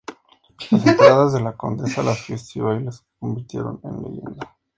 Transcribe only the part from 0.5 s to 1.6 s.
Las entradas de la